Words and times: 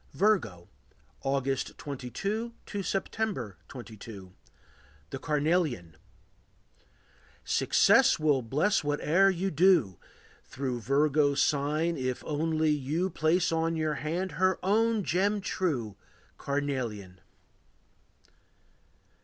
Virgo. 0.15 0.67
August 1.21 1.77
22 1.77 2.55
to 2.65 2.81
September 2.81 3.59
22. 3.67 4.33
The 5.11 5.19
Carnelian. 5.19 5.95
Success 7.43 8.17
will 8.17 8.41
bless 8.41 8.79
whate'er 8.83 9.29
you 9.29 9.51
do, 9.51 9.99
Through 10.43 10.79
Virgo's 10.79 11.39
sign, 11.43 11.97
if 11.97 12.23
only 12.25 12.71
you 12.71 13.11
Place 13.11 13.51
on 13.51 13.75
your 13.75 13.93
hand 13.93 14.31
her 14.41 14.57
own 14.63 15.03
gem 15.03 15.39
true, 15.39 15.95
Carnelian. 16.39 17.21